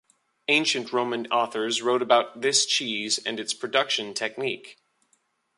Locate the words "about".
2.01-2.41